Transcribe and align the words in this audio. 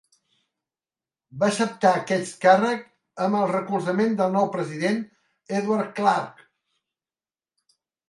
Va 1.43 1.49
acceptar 1.53 1.91
aquest 1.99 2.39
càrrec 2.47 2.81
amb 3.27 3.41
el 3.43 3.47
recolzament 3.53 4.19
del 4.25 4.35
nou 4.41 4.51
president, 4.59 5.01
Edward 5.63 5.97
Clark. 6.03 6.47